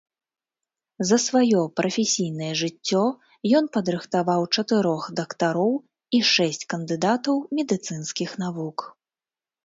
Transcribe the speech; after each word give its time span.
За 1.09 1.17
сваё 1.25 1.59
прафесійнае 1.79 2.47
жыццё 2.61 3.01
ён 3.59 3.65
падрыхтаваў 3.77 4.41
чатырох 4.61 5.03
дактароў 5.19 5.73
і 6.21 6.21
шэсць 6.31 6.67
кандыдатаў 6.73 7.35
медыцынскіх 7.59 8.29
навук. 8.45 8.77